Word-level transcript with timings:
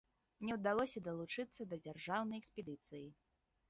Мне 0.45 0.55
ўдалося 0.57 1.03
далучыцца 1.09 1.69
да 1.75 1.81
дзяржаўнай 1.85 2.37
экспедыцыі. 2.45 3.09